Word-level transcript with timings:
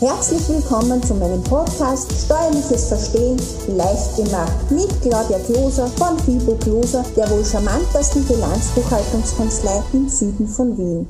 Herzlich 0.00 0.48
willkommen 0.48 1.00
zu 1.04 1.14
meinem 1.14 1.42
Podcast 1.44 2.10
Steuerliches 2.24 2.88
Verstehen 2.88 3.38
leicht 3.68 4.16
gemacht 4.16 4.68
mit 4.68 4.88
Claudia 5.00 5.38
Kloser 5.38 5.86
von 5.86 6.18
Fibo 6.18 6.56
Kloser, 6.56 7.04
der 7.16 7.30
wohl 7.30 7.44
charmantesten 7.44 8.26
Bilanzbuchhaltungskanzlei 8.26 9.84
im 9.92 10.08
Süden 10.08 10.48
von 10.48 10.76
Wien. 10.76 11.06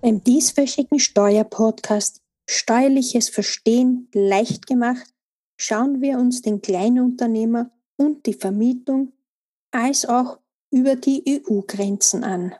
Beim 0.00 0.22
dieswöchigen 0.22 1.00
Steuerpodcast 1.00 2.20
Steuerliches 2.48 3.30
Verstehen 3.30 4.08
leicht 4.14 4.68
gemacht 4.68 5.12
schauen 5.56 6.00
wir 6.00 6.18
uns 6.18 6.40
den 6.40 6.62
Kleinunternehmer 6.62 7.72
und 7.96 8.26
die 8.26 8.34
Vermietung 8.34 9.12
als 9.72 10.06
auch 10.06 10.38
über 10.70 10.94
die 10.94 11.42
EU-Grenzen 11.48 12.22
an. 12.22 12.54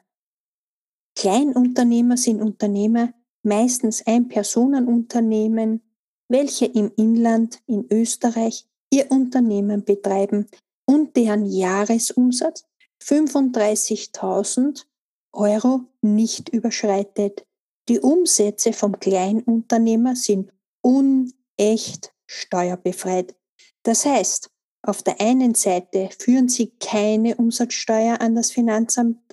Kleinunternehmer 1.14 2.16
sind 2.16 2.42
Unternehmer, 2.42 3.14
meistens 3.44 4.06
Ein-Personen-Unternehmen, 4.06 5.82
welche 6.28 6.66
im 6.66 6.90
Inland 6.96 7.60
in 7.66 7.86
Österreich 7.90 8.66
ihr 8.90 9.10
Unternehmen 9.10 9.84
betreiben 9.84 10.46
und 10.86 11.16
deren 11.16 11.46
Jahresumsatz 11.46 12.64
35.000 13.02 14.84
Euro 15.32 15.80
nicht 16.00 16.48
überschreitet. 16.48 17.46
Die 17.88 18.00
Umsätze 18.00 18.72
vom 18.72 18.98
Kleinunternehmer 18.98 20.16
sind 20.16 20.52
unecht 20.80 22.14
steuerbefreit. 22.26 23.34
Das 23.82 24.06
heißt, 24.06 24.50
auf 24.82 25.02
der 25.02 25.20
einen 25.20 25.54
Seite 25.54 26.10
führen 26.18 26.48
Sie 26.48 26.72
keine 26.78 27.36
Umsatzsteuer 27.36 28.20
an 28.20 28.34
das 28.34 28.50
Finanzamt 28.50 29.23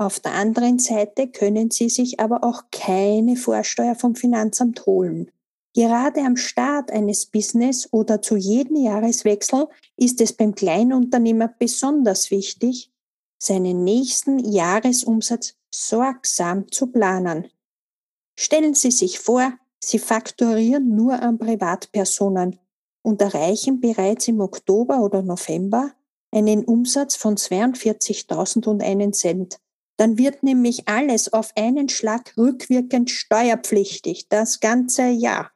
auf 0.00 0.20
der 0.20 0.32
anderen 0.32 0.78
Seite 0.78 1.28
können 1.28 1.70
Sie 1.70 1.88
sich 1.88 2.20
aber 2.20 2.44
auch 2.44 2.64
keine 2.70 3.36
Vorsteuer 3.36 3.94
vom 3.94 4.14
Finanzamt 4.14 4.86
holen. 4.86 5.30
Gerade 5.74 6.20
am 6.22 6.36
Start 6.36 6.90
eines 6.90 7.26
Business 7.26 7.88
oder 7.92 8.22
zu 8.22 8.36
jedem 8.36 8.76
Jahreswechsel 8.76 9.68
ist 9.96 10.20
es 10.20 10.32
beim 10.32 10.54
Kleinunternehmer 10.54 11.54
besonders 11.58 12.30
wichtig, 12.30 12.90
seinen 13.38 13.84
nächsten 13.84 14.38
Jahresumsatz 14.40 15.54
sorgsam 15.72 16.70
zu 16.72 16.88
planen. 16.88 17.48
Stellen 18.36 18.74
Sie 18.74 18.90
sich 18.90 19.20
vor, 19.20 19.52
Sie 19.80 19.98
fakturieren 19.98 20.94
nur 20.96 21.22
an 21.22 21.38
Privatpersonen 21.38 22.58
und 23.02 23.22
erreichen 23.22 23.80
bereits 23.80 24.28
im 24.28 24.40
Oktober 24.40 25.00
oder 25.00 25.22
November 25.22 25.92
einen 26.32 26.64
Umsatz 26.64 27.16
von 27.16 27.36
42.001 27.36 29.12
Cent. 29.12 29.60
Dann 29.98 30.16
wird 30.16 30.44
nämlich 30.44 30.86
alles 30.88 31.32
auf 31.32 31.52
einen 31.56 31.88
Schlag 31.88 32.32
rückwirkend 32.36 33.10
steuerpflichtig, 33.10 34.28
das 34.28 34.60
ganze 34.60 35.08
Jahr. 35.08 35.50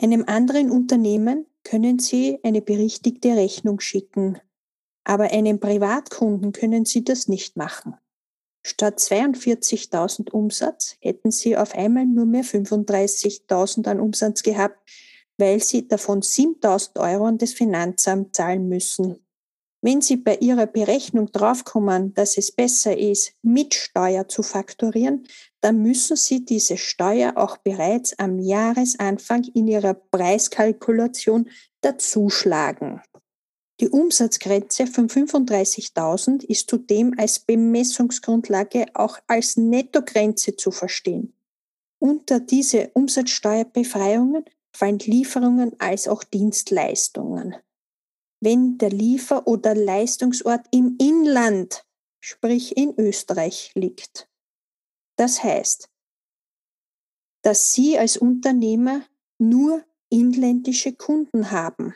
Einem 0.00 0.24
anderen 0.26 0.70
Unternehmen 0.70 1.46
können 1.64 1.98
Sie 1.98 2.38
eine 2.42 2.60
berichtigte 2.60 3.34
Rechnung 3.34 3.80
schicken, 3.80 4.38
aber 5.04 5.32
einem 5.32 5.58
Privatkunden 5.58 6.52
können 6.52 6.84
Sie 6.84 7.02
das 7.02 7.28
nicht 7.28 7.56
machen. 7.56 7.94
Statt 8.62 8.98
42.000 8.98 10.30
Umsatz 10.30 10.96
hätten 11.00 11.30
Sie 11.30 11.56
auf 11.56 11.74
einmal 11.74 12.04
nur 12.04 12.26
mehr 12.26 12.44
35.000 12.44 13.88
an 13.88 14.00
Umsatz 14.00 14.42
gehabt, 14.42 14.86
weil 15.38 15.60
Sie 15.60 15.88
davon 15.88 16.20
7.000 16.20 17.00
Euro 17.00 17.24
an 17.24 17.38
das 17.38 17.54
Finanzamt 17.54 18.36
zahlen 18.36 18.68
müssen. 18.68 19.24
Wenn 19.84 20.00
Sie 20.00 20.16
bei 20.16 20.36
Ihrer 20.36 20.66
Berechnung 20.66 21.32
draufkommen, 21.32 22.14
dass 22.14 22.38
es 22.38 22.52
besser 22.52 22.96
ist, 22.96 23.32
mit 23.42 23.74
Steuer 23.74 24.28
zu 24.28 24.44
fakturieren, 24.44 25.26
dann 25.60 25.82
müssen 25.82 26.16
Sie 26.16 26.44
diese 26.44 26.76
Steuer 26.76 27.32
auch 27.36 27.56
bereits 27.56 28.16
am 28.16 28.38
Jahresanfang 28.38 29.42
in 29.54 29.66
Ihrer 29.66 29.94
Preiskalkulation 29.94 31.50
dazuschlagen. 31.80 33.02
Die 33.80 33.88
Umsatzgrenze 33.88 34.86
von 34.86 35.08
35.000 35.08 36.44
ist 36.44 36.70
zudem 36.70 37.18
als 37.18 37.40
Bemessungsgrundlage 37.40 38.86
auch 38.94 39.18
als 39.26 39.56
Nettogrenze 39.56 40.54
zu 40.54 40.70
verstehen. 40.70 41.34
Unter 41.98 42.38
diese 42.38 42.90
Umsatzsteuerbefreiungen 42.94 44.44
fallen 44.72 45.00
Lieferungen 45.00 45.72
als 45.80 46.06
auch 46.06 46.22
Dienstleistungen 46.22 47.56
wenn 48.42 48.76
der 48.76 48.90
Liefer- 48.90 49.46
oder 49.46 49.72
Leistungsort 49.72 50.66
im 50.72 50.96
Inland, 51.00 51.86
sprich 52.20 52.76
in 52.76 52.98
Österreich, 52.98 53.70
liegt. 53.76 54.28
Das 55.16 55.44
heißt, 55.44 55.88
dass 57.42 57.72
Sie 57.72 57.96
als 57.96 58.16
Unternehmer 58.16 59.02
nur 59.38 59.84
inländische 60.08 60.92
Kunden 60.92 61.52
haben. 61.52 61.94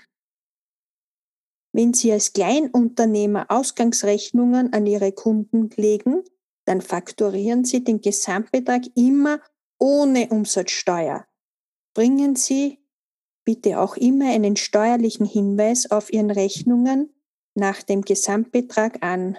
Wenn 1.73 1.93
Sie 1.93 2.12
als 2.12 2.33
Kleinunternehmer 2.33 3.47
Ausgangsrechnungen 3.51 4.73
an 4.73 4.87
Ihre 4.87 5.11
Kunden 5.11 5.71
legen, 5.71 6.23
dann 6.65 6.81
fakturieren 6.81 7.65
Sie 7.65 7.83
den 7.83 8.01
Gesamtbetrag 8.01 8.83
immer 8.95 9.41
ohne 9.81 10.28
Umsatzsteuer. 10.28 11.27
Bringen 11.93 12.37
Sie 12.37 12.85
bitte 13.47 13.81
auch 13.81 13.97
immer 13.97 14.31
einen 14.31 14.57
steuerlichen 14.57 15.25
Hinweis 15.25 15.91
auf 15.91 16.12
Ihren 16.12 16.31
Rechnungen 16.31 17.15
nach 17.55 17.83
dem 17.83 18.03
Gesamtbetrag 18.03 19.03
an. 19.03 19.39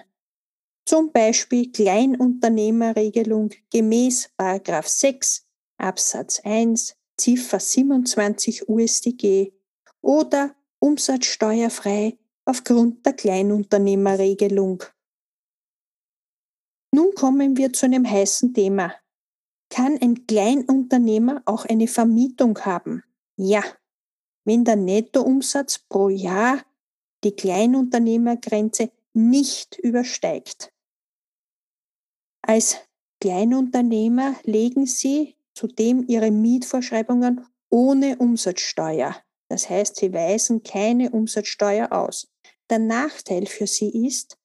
Zum 0.84 1.12
Beispiel 1.12 1.70
Kleinunternehmerregelung 1.70 3.50
gemäß 3.70 4.30
6 4.38 5.46
Absatz 5.76 6.40
1 6.42 6.96
Ziffer 7.18 7.60
27 7.60 8.68
USDG 8.68 9.52
oder 10.00 10.54
umsatzsteuerfrei 10.78 12.16
aufgrund 12.44 13.04
der 13.04 13.12
Kleinunternehmerregelung. 13.12 14.84
Nun 16.94 17.12
kommen 17.14 17.56
wir 17.56 17.72
zu 17.72 17.86
einem 17.86 18.08
heißen 18.08 18.54
Thema. 18.54 18.94
Kann 19.68 19.98
ein 20.00 20.26
Kleinunternehmer 20.26 21.42
auch 21.44 21.66
eine 21.66 21.88
Vermietung 21.88 22.58
haben? 22.60 23.02
Ja, 23.36 23.62
wenn 24.48 24.64
der 24.64 24.76
Nettoumsatz 24.76 25.78
pro 25.78 26.08
Jahr 26.08 26.62
die 27.22 27.32
Kleinunternehmergrenze 27.32 28.90
nicht 29.12 29.78
übersteigt. 29.78 30.72
Als 32.40 32.78
Kleinunternehmer 33.20 34.36
legen 34.44 34.86
Sie 34.86 35.36
zudem 35.52 36.02
Ihre 36.08 36.30
Mietvorschreibungen 36.30 37.44
ohne 37.68 38.16
Umsatzsteuer. 38.16 39.16
Das 39.50 39.68
heißt, 39.68 39.96
Sie 39.96 40.14
weisen 40.14 40.62
keine 40.62 41.10
Umsatzsteuer 41.10 41.92
aus. 41.92 42.32
Der 42.70 42.78
Nachteil 42.78 43.44
für 43.44 43.66
Sie 43.66 44.06
ist, 44.06 44.38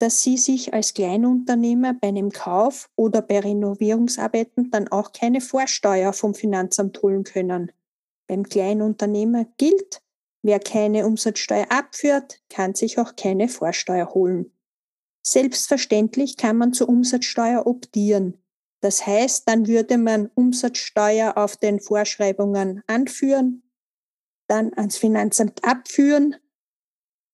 dass 0.00 0.24
Sie 0.24 0.36
sich 0.36 0.74
als 0.74 0.92
Kleinunternehmer 0.92 1.94
bei 1.94 2.08
einem 2.08 2.32
Kauf 2.32 2.90
oder 2.96 3.22
bei 3.22 3.38
Renovierungsarbeiten 3.38 4.72
dann 4.72 4.88
auch 4.88 5.12
keine 5.12 5.40
Vorsteuer 5.40 6.12
vom 6.12 6.34
Finanzamt 6.34 7.00
holen 7.00 7.22
können. 7.22 7.70
Beim 8.26 8.44
Kleinunternehmer 8.44 9.46
gilt, 9.58 10.00
wer 10.42 10.58
keine 10.58 11.06
Umsatzsteuer 11.06 11.66
abführt, 11.70 12.40
kann 12.48 12.74
sich 12.74 12.98
auch 12.98 13.16
keine 13.16 13.48
Vorsteuer 13.48 14.14
holen. 14.14 14.52
Selbstverständlich 15.26 16.36
kann 16.36 16.56
man 16.56 16.72
zur 16.72 16.88
Umsatzsteuer 16.88 17.66
optieren. 17.66 18.42
Das 18.80 19.06
heißt, 19.06 19.48
dann 19.48 19.66
würde 19.66 19.96
man 19.96 20.30
Umsatzsteuer 20.34 21.38
auf 21.38 21.56
den 21.56 21.80
Vorschreibungen 21.80 22.82
anführen, 22.86 23.62
dann 24.46 24.74
ans 24.74 24.98
Finanzamt 24.98 25.64
abführen 25.64 26.36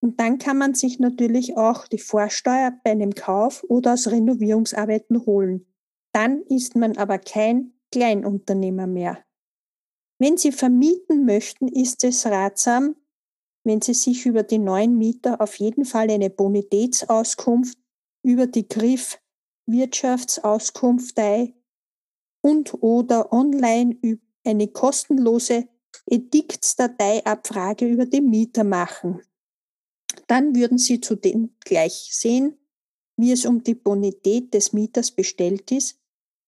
und 0.00 0.18
dann 0.18 0.38
kann 0.38 0.56
man 0.56 0.74
sich 0.74 0.98
natürlich 0.98 1.56
auch 1.56 1.86
die 1.86 1.98
Vorsteuer 1.98 2.72
bei 2.82 2.92
einem 2.92 3.14
Kauf 3.14 3.64
oder 3.68 3.92
aus 3.92 4.08
Renovierungsarbeiten 4.08 5.26
holen. 5.26 5.66
Dann 6.12 6.42
ist 6.42 6.74
man 6.74 6.96
aber 6.96 7.18
kein 7.18 7.74
Kleinunternehmer 7.92 8.86
mehr. 8.86 9.18
Wenn 10.20 10.36
Sie 10.36 10.52
vermieten 10.52 11.24
möchten, 11.24 11.66
ist 11.66 12.04
es 12.04 12.26
ratsam, 12.26 12.94
wenn 13.64 13.80
Sie 13.80 13.94
sich 13.94 14.26
über 14.26 14.42
die 14.42 14.58
neuen 14.58 14.98
Mieter 14.98 15.40
auf 15.40 15.54
jeden 15.54 15.86
Fall 15.86 16.10
eine 16.10 16.28
Bonitätsauskunft 16.28 17.78
über 18.22 18.46
die 18.46 18.68
Griff 18.68 19.18
Wirtschaftsauskunftei 19.66 21.54
und 22.42 22.82
oder 22.82 23.32
online 23.32 23.98
eine 24.44 24.68
kostenlose 24.68 25.68
Ediktsdateiabfrage 26.04 27.86
über 27.86 28.04
den 28.04 28.28
Mieter 28.28 28.64
machen. 28.64 29.22
Dann 30.26 30.54
würden 30.54 30.76
Sie 30.76 31.00
zudem 31.00 31.56
gleich 31.60 32.10
sehen, 32.12 32.58
wie 33.16 33.32
es 33.32 33.46
um 33.46 33.64
die 33.64 33.74
Bonität 33.74 34.52
des 34.52 34.74
Mieters 34.74 35.12
bestellt 35.12 35.70
ist 35.72 35.99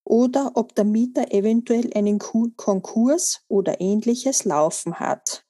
oder 0.05 0.51
ob 0.55 0.75
der 0.75 0.85
Mieter 0.85 1.31
eventuell 1.31 1.91
einen 1.95 2.19
Konkurs 2.19 3.43
oder 3.47 3.81
ähnliches 3.81 4.45
laufen 4.45 4.99
hat. 4.99 5.45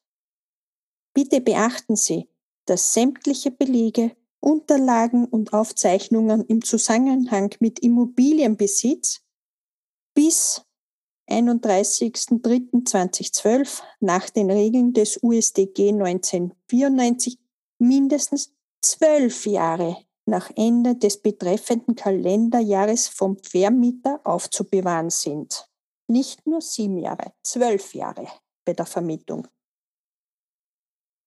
Bitte 1.13 1.41
beachten 1.41 1.95
Sie, 1.95 2.29
dass 2.65 2.93
sämtliche 2.93 3.51
Belege, 3.51 4.15
Unterlagen 4.39 5.25
und 5.25 5.53
Aufzeichnungen 5.53 6.43
im 6.45 6.63
Zusammenhang 6.63 7.53
mit 7.59 7.79
Immobilienbesitz 7.79 9.21
bis 10.13 10.63
31.03.2012 11.29 13.81
nach 14.01 14.29
den 14.29 14.51
Regeln 14.51 14.91
des 14.93 15.23
USDG 15.23 15.89
1994 15.89 17.39
mindestens 17.79 18.53
zwölf 18.81 19.45
Jahre 19.45 19.95
nach 20.25 20.51
Ende 20.55 20.95
des 20.95 21.21
betreffenden 21.21 21.95
Kalenderjahres 21.95 23.07
vom 23.07 23.37
Vermieter 23.37 24.21
aufzubewahren 24.23 25.09
sind. 25.09 25.67
Nicht 26.07 26.45
nur 26.47 26.61
sieben 26.61 26.97
Jahre, 26.97 27.33
zwölf 27.43 27.93
Jahre 27.93 28.27
bei 28.65 28.73
der 28.73 28.85
Vermietung. 28.85 29.47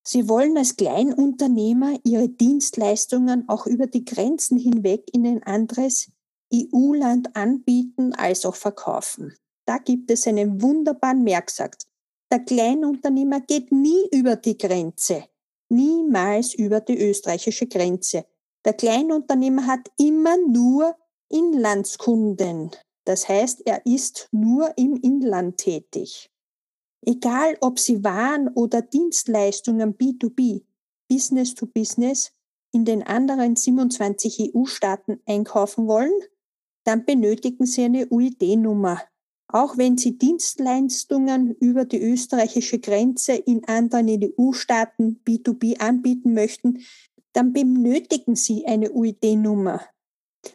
Sie 0.07 0.29
wollen 0.29 0.57
als 0.57 0.77
Kleinunternehmer 0.77 1.99
ihre 2.05 2.29
Dienstleistungen 2.29 3.49
auch 3.49 3.67
über 3.67 3.89
die 3.89 4.05
Grenzen 4.05 4.57
hinweg 4.57 5.03
in 5.13 5.27
ein 5.27 5.43
anderes 5.43 6.13
EU-Land 6.55 7.35
anbieten 7.35 8.15
als 8.15 8.47
auch 8.47 8.55
verkaufen. 8.55 9.35
Da 9.67 9.79
gibt 9.79 10.11
es 10.13 10.29
einen 10.29 10.63
wunderbaren 10.63 11.25
Merksatz. 11.25 11.89
Der 12.31 12.39
Kleinunternehmer 12.39 13.41
geht 13.41 13.73
nie 13.73 14.07
über 14.13 14.37
die 14.37 14.57
Grenze, 14.57 15.25
niemals 15.69 16.55
über 16.55 16.81
die 16.81 16.99
österreichische 16.99 17.67
Grenze. 17.67 18.27
Der 18.67 18.75
Kleinunternehmer 18.75 19.69
hat 19.69 19.93
immer 19.97 20.37
nur 20.39 20.97
Inlandskunden. 21.29 22.73
Das 23.05 23.29
heißt, 23.29 23.65
er 23.65 23.87
ist 23.87 24.29
nur 24.33 24.77
im 24.77 24.97
Inland 24.97 25.59
tätig. 25.59 26.29
Egal, 27.07 27.57
ob 27.61 27.79
Sie 27.79 28.03
Waren 28.03 28.49
oder 28.49 28.83
Dienstleistungen 28.83 29.97
B2B, 29.97 30.65
Business 31.09 31.55
to 31.55 31.67
Business, 31.67 32.33
in 32.73 32.85
den 32.85 33.05
anderen 33.05 33.55
27 33.55 34.53
EU-Staaten 34.53 35.21
einkaufen 35.27 35.87
wollen, 35.87 36.21
dann 36.83 37.05
benötigen 37.05 37.67
Sie 37.67 37.85
eine 37.85 38.09
UID-Nummer. 38.11 39.01
Auch 39.47 39.79
wenn 39.79 39.97
Sie 39.97 40.19
Dienstleistungen 40.19 41.55
über 41.61 41.85
die 41.85 42.03
österreichische 42.03 42.81
Grenze 42.81 43.35
in 43.35 43.65
anderen 43.69 44.09
EU-Staaten 44.09 45.21
B2B 45.25 45.79
anbieten 45.79 46.35
möchten, 46.35 46.81
dann 47.37 47.53
benötigen 47.53 48.35
Sie 48.37 48.67
eine 48.67 48.91
UID-Nummer. 48.91 49.83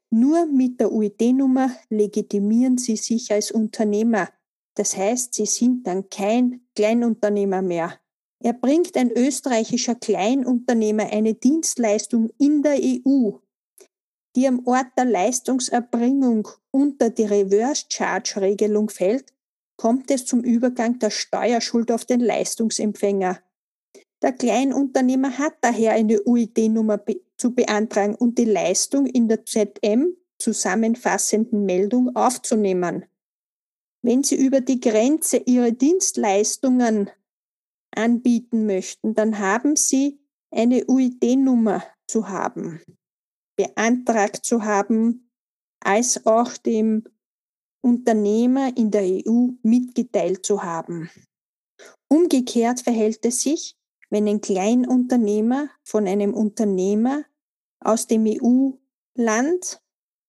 Nur 0.10 0.46
mit 0.46 0.80
der 0.80 0.92
UID-Nummer 0.92 1.72
legitimieren 1.90 2.78
Sie 2.78 2.96
sich 2.96 3.32
als 3.32 3.52
Unternehmer 3.52 4.30
das 4.76 4.96
heißt, 4.96 5.34
sie 5.34 5.46
sind 5.46 5.86
dann 5.86 6.10
kein 6.10 6.66
Kleinunternehmer 6.76 7.62
mehr. 7.62 8.00
Erbringt 8.44 8.98
ein 8.98 9.12
österreichischer 9.12 9.96
Kleinunternehmer 9.96 11.12
eine 11.12 11.36
Dienstleistung 11.36 12.32
in 12.40 12.64
der 12.64 12.80
EU, 12.82 13.32
die 14.36 14.48
am 14.48 14.66
Ort 14.66 14.88
der 14.98 15.06
Leistungserbringung 15.06 16.48
unter 16.72 17.10
die 17.10 17.26
Reverse-Charge-Regelung 17.26 18.90
fällt, 18.90 19.34
kommt 19.78 20.10
es 20.10 20.26
zum 20.26 20.44
Übergang 20.44 21.00
der 21.00 21.10
Steuerschuld 21.10 21.92
auf 21.92 22.06
den 22.06 22.22
Leistungsempfänger. 22.22 23.40
Der 24.22 24.34
Kleinunternehmer 24.34 25.38
hat 25.38 25.56
daher 25.62 25.94
eine 25.94 26.22
UID-Nummer 26.24 27.04
zu 27.38 27.56
beantragen 27.56 28.16
und 28.16 28.38
die 28.38 28.46
Leistung 28.46 29.08
in 29.08 29.28
der 29.28 29.46
ZM 29.46 30.16
zusammenfassenden 30.38 31.66
Meldung 31.66 32.16
aufzunehmen. 32.16 33.06
Wenn 34.04 34.24
Sie 34.24 34.36
über 34.36 34.62
die 34.62 34.80
Grenze 34.80 35.38
Ihre 35.38 35.74
Dienstleistungen 35.74 37.10
anbieten 37.96 38.66
möchten, 38.66 39.14
dann 39.16 39.40
haben 39.40 39.76
Sie 39.76 40.20
eine 40.52 40.86
UID-Nummer 40.88 41.84
zu 42.08 42.28
haben, 42.28 42.82
beantragt 43.56 44.46
zu 44.46 44.64
haben, 44.64 45.32
als 45.80 46.26
auch 46.26 46.58
dem 46.58 47.04
Unternehmer 47.84 48.76
in 48.78 48.92
der 48.92 49.04
EU 49.04 49.50
mitgeteilt 49.64 50.46
zu 50.46 50.64
haben. 50.64 51.10
Umgekehrt 52.08 52.82
verhält 52.82 53.26
es 53.26 53.42
sich, 53.42 53.78
wenn 54.12 54.28
ein 54.28 54.42
Kleinunternehmer 54.42 55.70
von 55.84 56.08
einem 56.08 56.36
Unternehmer 56.36 57.24
aus 57.80 58.06
dem 58.06 58.26
EU-Land 58.28 59.82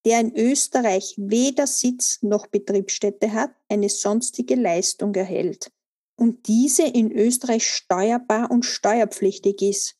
der 0.04 0.20
in 0.20 0.34
Österreich 0.34 1.14
weder 1.16 1.66
Sitz 1.66 2.22
noch 2.22 2.48
Betriebsstätte 2.48 3.32
hat, 3.32 3.52
eine 3.68 3.88
sonstige 3.88 4.56
Leistung 4.56 5.14
erhält 5.14 5.70
und 6.16 6.46
diese 6.48 6.84
in 6.84 7.12
Österreich 7.12 7.68
steuerbar 7.68 8.50
und 8.50 8.64
steuerpflichtig 8.64 9.62
ist. 9.62 9.96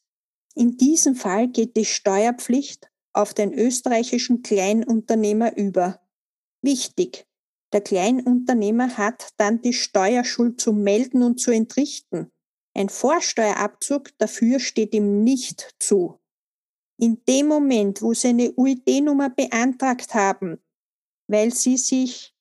In 0.55 0.76
diesem 0.76 1.14
Fall 1.14 1.49
geht 1.49 1.76
die 1.76 1.85
Steuerpflicht 1.85 2.90
auf 3.12 3.35
den 3.35 3.52
österreichischen 3.52 4.43
Kleinunternehmer 4.43 5.56
über. 5.56 6.00
Wichtig, 6.62 7.26
der 7.73 7.81
Kleinunternehmer 7.81 8.96
hat 8.99 9.31
dann 9.37 9.62
die 9.62 9.73
Steuerschuld 9.73 10.61
zu 10.61 10.73
melden 10.73 11.23
und 11.23 11.40
zu 11.40 11.50
entrichten. 11.50 12.31
Ein 12.74 12.88
Vorsteuerabzug 12.88 14.16
dafür 14.19 14.58
steht 14.60 14.94
ihm 14.94 15.22
nicht 15.24 15.74
zu. 15.78 16.19
In 16.98 17.22
dem 17.28 17.48
Moment, 17.48 18.00
wo 18.00 18.14
Sie 18.14 18.28
eine 18.28 18.52
UID-Nummer 18.52 19.30
beantragt 19.30 20.14
haben, 20.14 20.58
weil 21.26 21.52
Sie 21.52 21.76
sich 21.76 22.34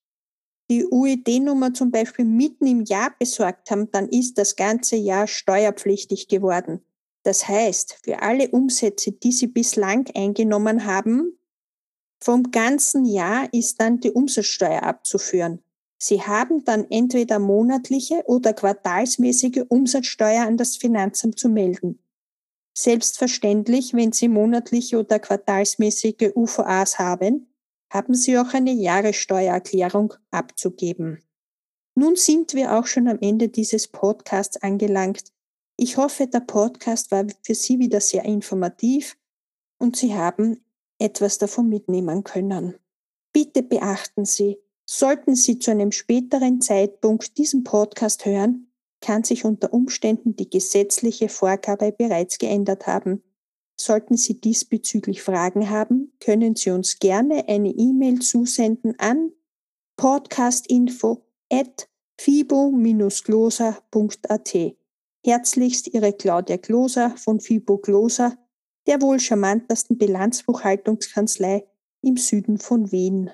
die 0.70 0.86
UID-Nummer 0.86 1.74
zum 1.74 1.92
Beispiel 1.92 2.26
mitten 2.26 2.66
im 2.66 2.86
Jahr 2.86 3.14
besorgt 3.20 3.72
haben, 3.72 3.92
dann 3.92 4.08
ist 4.08 4.38
das 4.38 4.56
ganze 4.56 4.96
Jahr 4.96 5.28
steuerpflichtig 5.28 6.30
geworden. 6.30 6.86
Das 7.24 7.48
heißt, 7.48 8.00
für 8.04 8.22
alle 8.22 8.50
Umsätze, 8.50 9.12
die 9.12 9.32
Sie 9.32 9.48
bislang 9.48 10.10
eingenommen 10.16 10.86
haben, 10.86 11.38
vom 12.24 12.52
ganzen 12.52 13.06
Jahr 13.06 13.52
ist 13.52 13.82
dann 13.82 14.00
die 14.00 14.12
Umsatzsteuer 14.12 14.84
abzuführen. 14.84 15.64
Sie 16.04 16.24
haben 16.24 16.66
dann 16.66 16.90
entweder 16.90 17.38
monatliche 17.38 18.24
oder 18.26 18.54
quartalsmäßige 18.54 19.66
Umsatzsteuer 19.70 20.48
an 20.48 20.58
das 20.58 20.76
Finanzamt 20.76 21.38
zu 21.38 21.48
melden. 21.48 22.00
Selbstverständlich, 22.76 23.94
wenn 23.94 24.12
Sie 24.12 24.28
monatliche 24.28 24.98
oder 24.98 25.20
quartalsmäßige 25.20 26.32
UVAs 26.34 26.98
haben, 26.98 27.54
haben 27.94 28.16
Sie 28.16 28.36
auch 28.40 28.52
eine 28.56 28.72
Jahressteuererklärung 28.72 30.16
abzugeben. 30.32 31.22
Nun 31.94 32.16
sind 32.16 32.56
wir 32.56 32.80
auch 32.80 32.88
schon 32.88 33.08
am 33.08 33.20
Ende 33.22 33.50
dieses 33.50 33.88
Podcasts 33.88 34.58
angelangt. 34.58 35.32
Ich 35.78 35.98
hoffe, 35.98 36.26
der 36.26 36.40
Podcast 36.40 37.12
war 37.12 37.28
für 37.44 37.54
Sie 37.54 37.78
wieder 37.78 38.02
sehr 38.02 38.26
informativ 38.26 39.20
und 39.78 39.98
Sie 39.98 40.16
haben 40.16 40.66
etwas 40.98 41.38
davon 41.38 41.70
mitnehmen 41.70 42.24
können. 42.24 42.80
Bitte 43.34 43.62
beachten 43.62 44.26
Sie, 44.26 44.58
sollten 44.92 45.36
Sie 45.36 45.58
zu 45.58 45.72
einem 45.72 45.94
späteren 45.94 46.60
Zeitpunkt 46.60 47.38
diesen 47.38 47.64
Podcast 47.64 48.26
hören, 48.26 48.68
kann 49.00 49.24
sich 49.24 49.46
unter 49.46 49.72
Umständen 49.74 50.36
die 50.36 50.50
gesetzliche 50.50 51.30
Vorgabe 51.30 51.94
bereits 51.94 52.38
geändert 52.38 52.88
haben. 52.88 53.24
Sollten 53.80 54.18
Sie 54.18 54.42
diesbezüglich 54.42 55.22
Fragen 55.22 55.70
haben, 55.70 56.12
können 56.20 56.58
Sie 56.58 56.72
uns 56.72 57.00
gerne 57.00 57.48
eine 57.48 57.70
E-Mail 57.70 58.20
zusenden 58.20 59.00
an 59.00 59.32
podcastinfo 59.96 61.26
at 61.50 61.88
fibo-gloser.at. 62.20 64.58
Herzlichst 65.24 65.88
Ihre 65.88 66.12
Claudia 66.12 66.58
Gloser 66.58 67.12
von 67.12 67.40
Fibo 67.40 67.78
Gloser, 67.78 68.38
der 68.88 69.02
wohl 69.02 69.22
charmantesten 69.22 69.98
Bilanzbuchhaltungskanzlei 69.98 71.66
im 72.02 72.18
Süden 72.18 72.58
von 72.58 72.92
Wien. 72.92 73.32